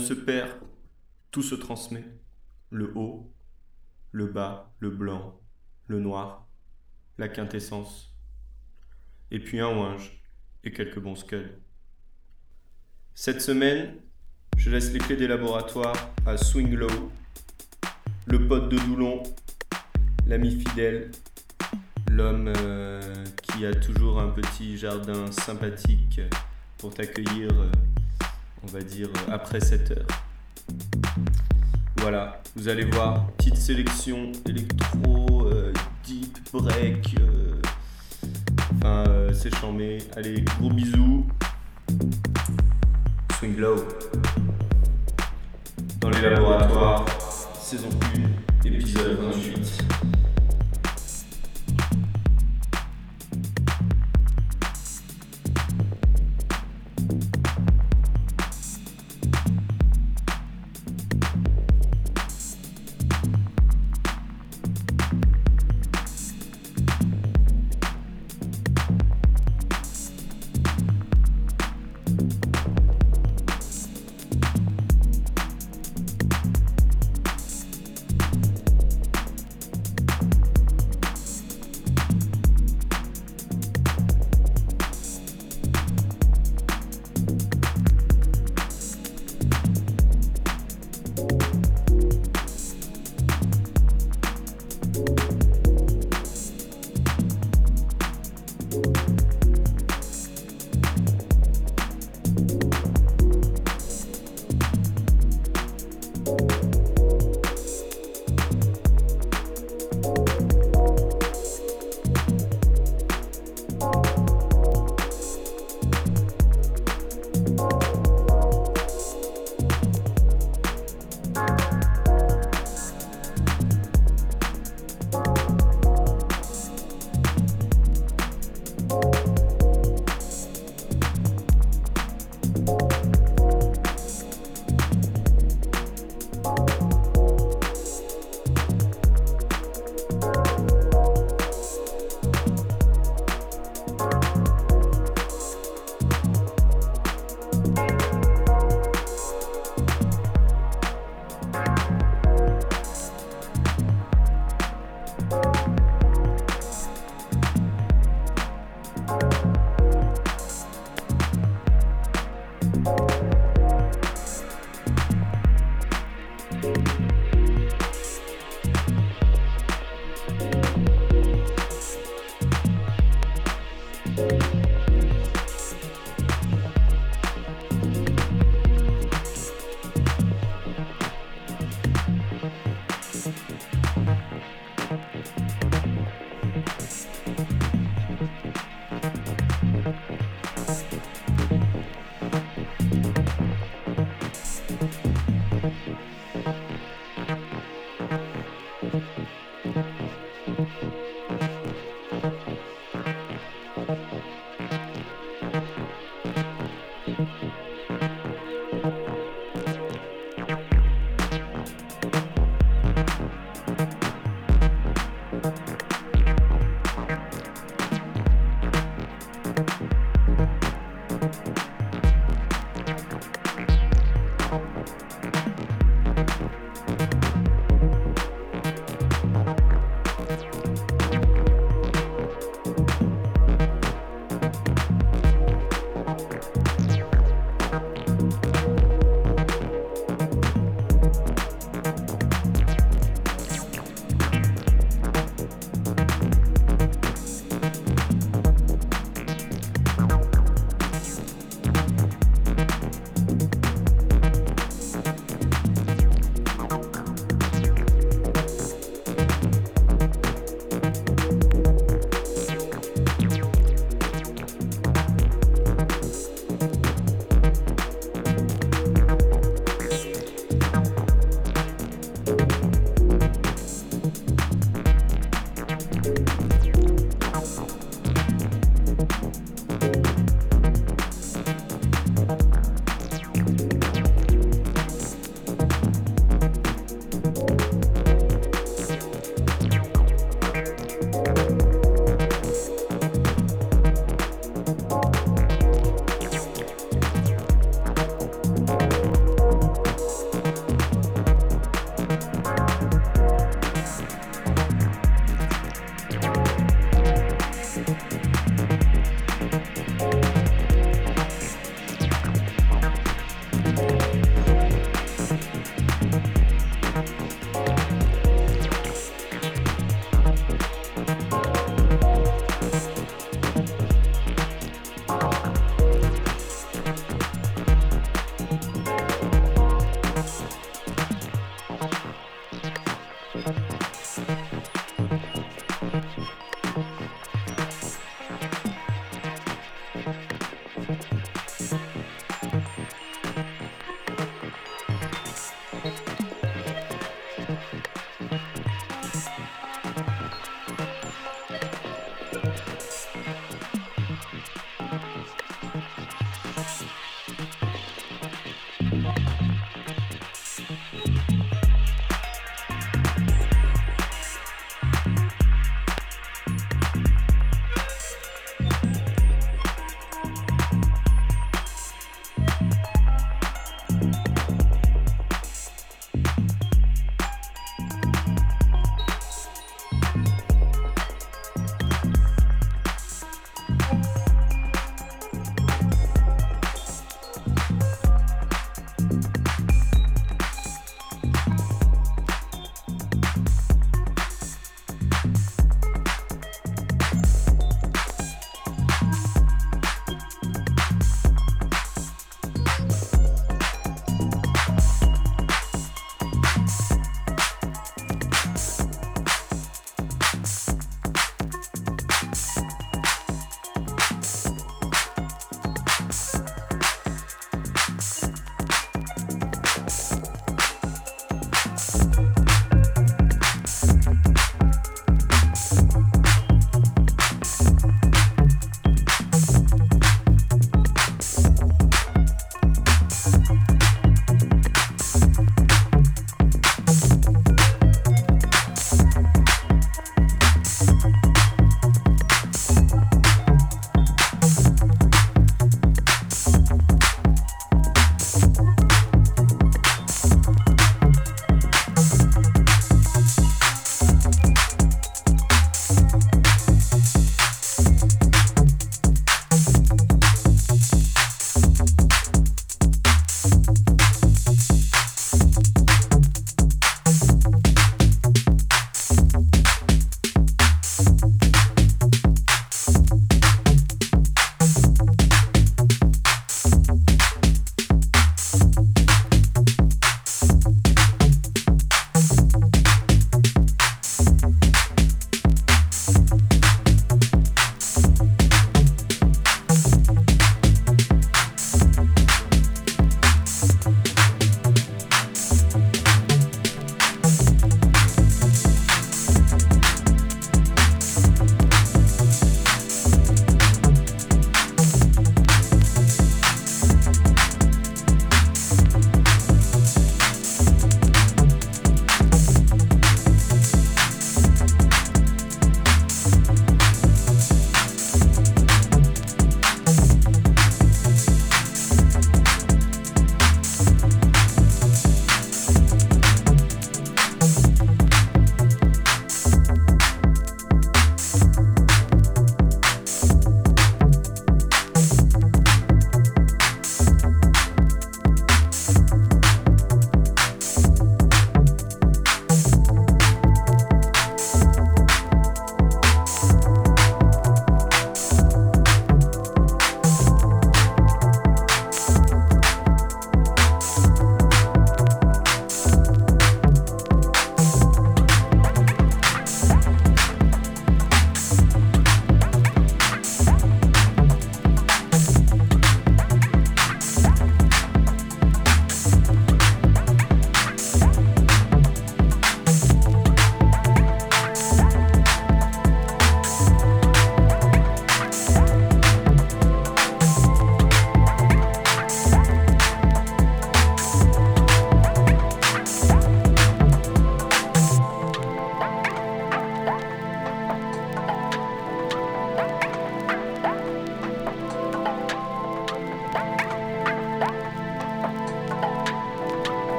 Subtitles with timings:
[0.00, 0.50] Se perd,
[1.30, 2.04] tout se transmet.
[2.70, 3.30] Le haut,
[4.12, 5.38] le bas, le blanc,
[5.88, 6.48] le noir,
[7.18, 8.16] la quintessence.
[9.30, 10.22] Et puis un ouinge
[10.64, 11.50] et quelques bons scuds.
[13.14, 13.96] Cette semaine,
[14.56, 17.12] je laisse les clés des laboratoires à Swing Low,
[18.26, 19.22] le pote de Doulon,
[20.26, 21.10] l'ami fidèle,
[22.10, 26.20] l'homme euh, qui a toujours un petit jardin sympathique
[26.78, 27.70] pour t'accueillir, euh,
[28.62, 30.06] on va dire, euh, après 7 heures.
[31.98, 35.72] Voilà, vous allez voir, petite sélection électro, euh,
[36.04, 37.60] deep, break, euh,
[38.76, 39.98] enfin c'est chambé.
[40.16, 41.26] Allez, gros bisous.
[43.38, 43.76] Swing low.
[46.00, 47.04] Dans les laboratoires,
[47.58, 47.88] saison
[48.64, 49.89] 1, épisode 28.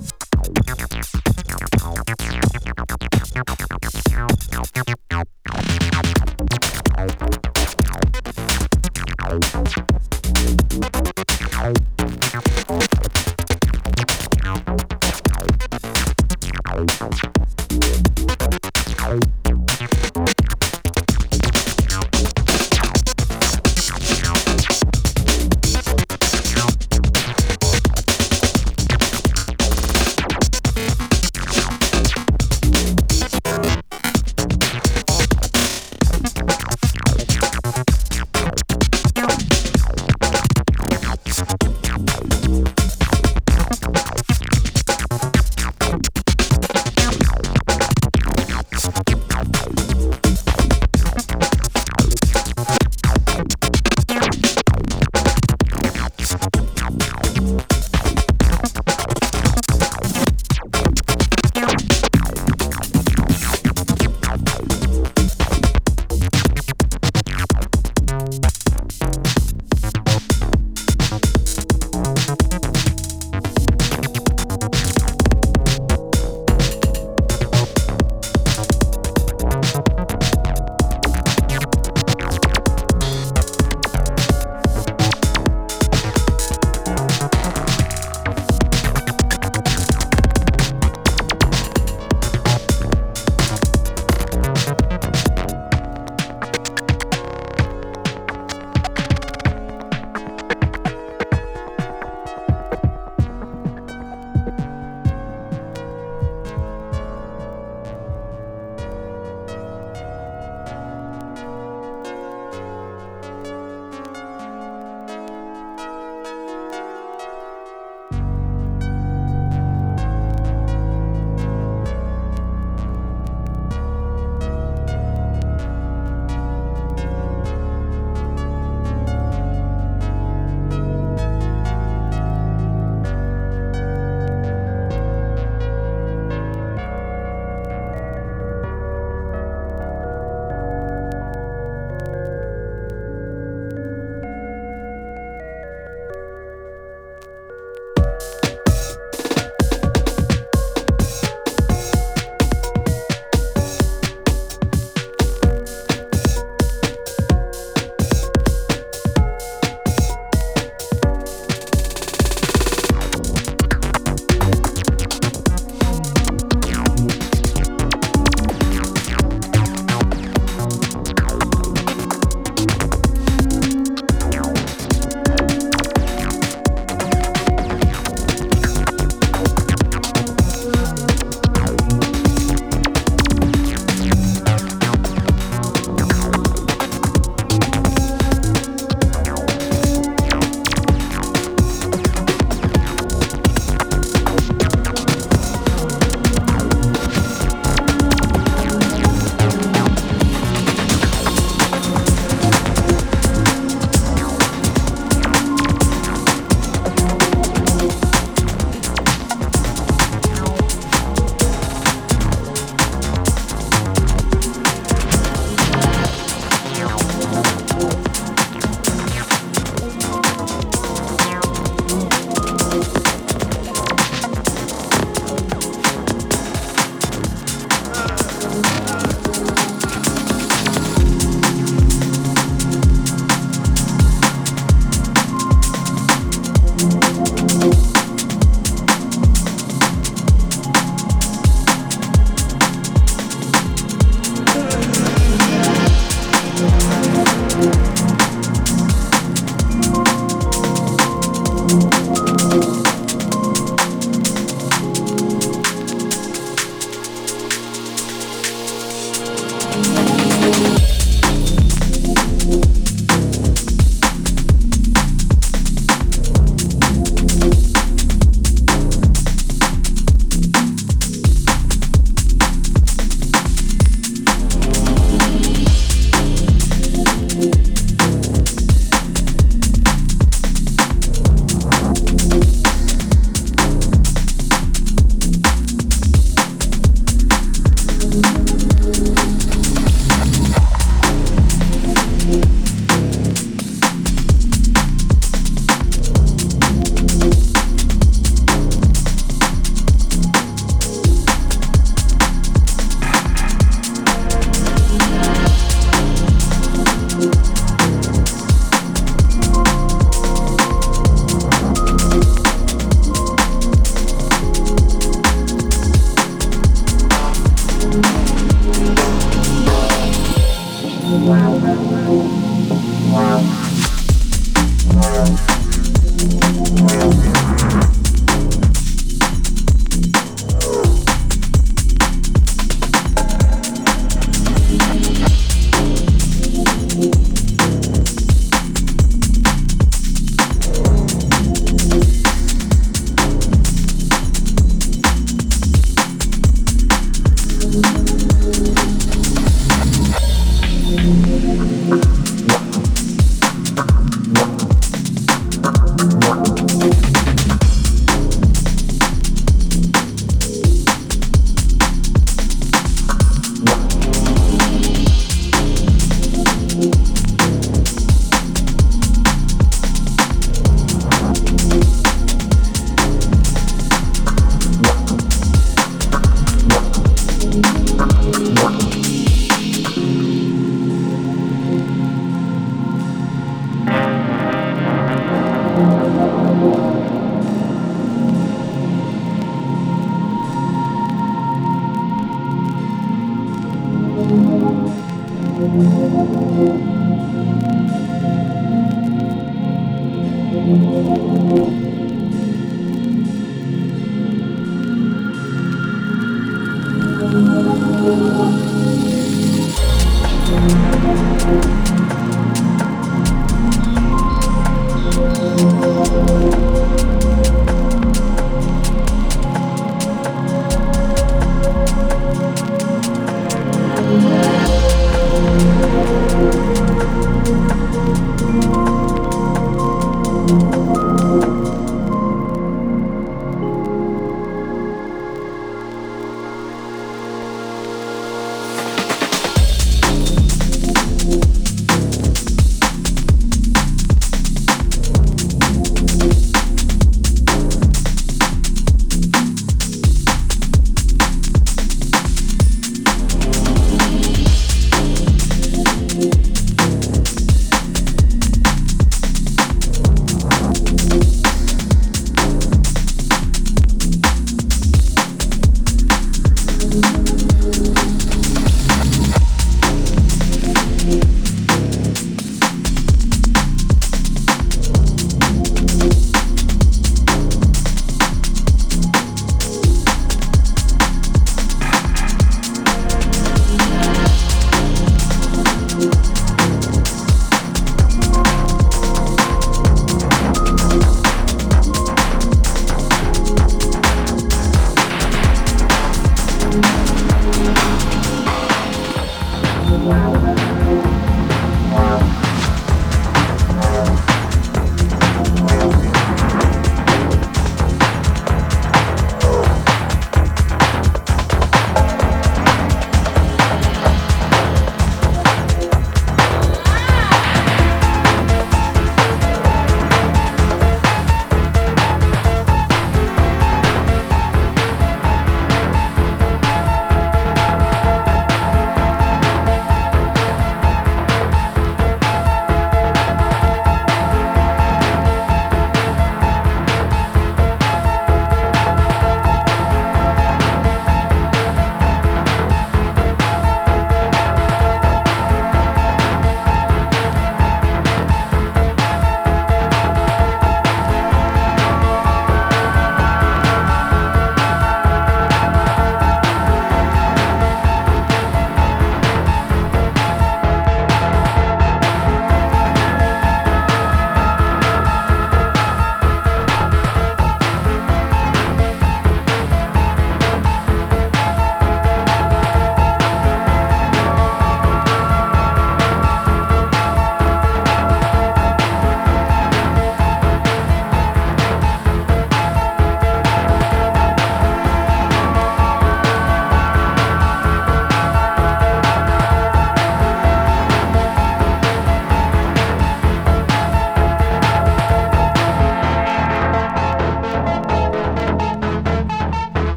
[0.00, 0.23] Bye.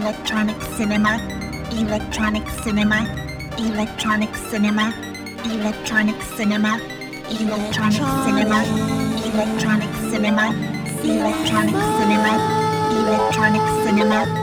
[0.00, 1.20] electronic cinema,
[1.72, 3.06] electronic cinema,
[3.58, 4.94] electronic cinema,
[5.44, 6.80] electronic cinema,
[7.28, 8.64] electronic cinema,
[9.28, 10.46] electronic cinema,
[11.04, 12.32] electronic cinema,
[12.96, 14.39] electronic cinema.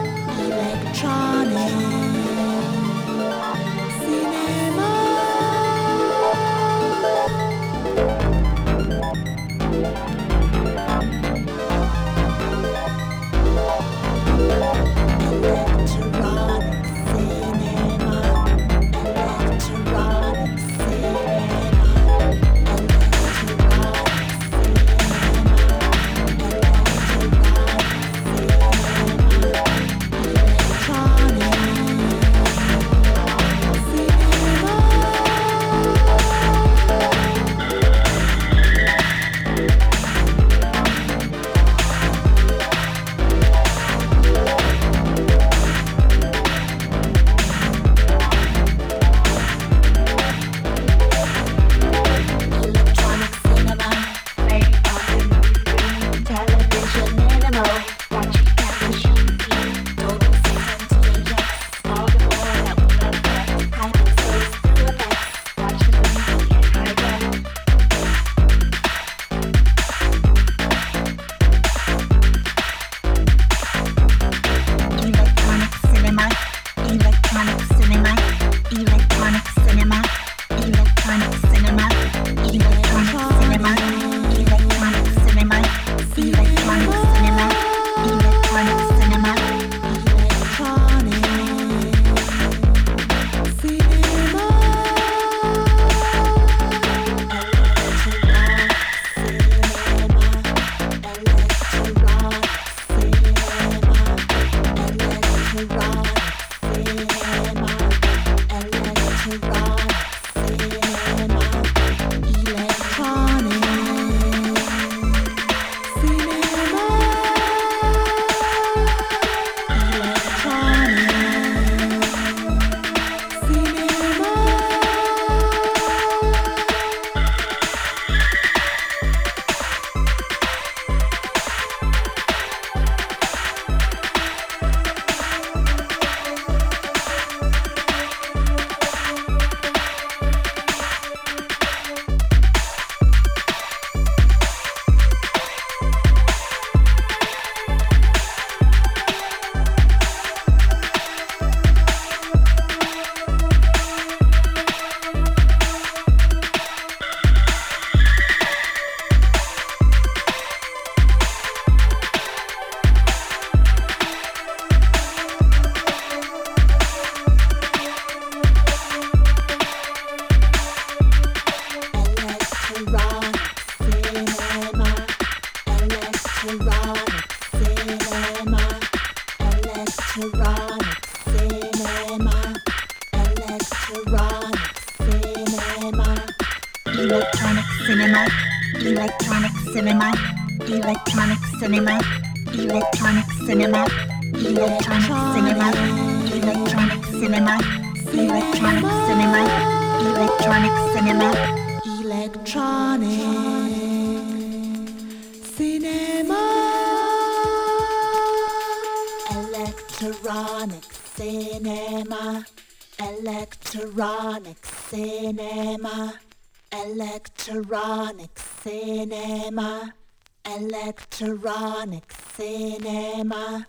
[220.77, 223.65] Electronic cinema.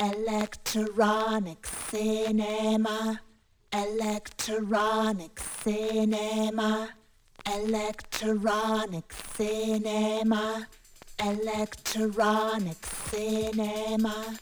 [0.00, 3.20] Electronic cinema.
[3.72, 6.88] Electronic cinema.
[7.46, 10.66] Electronic cinema.
[11.20, 14.38] Electronic cinema.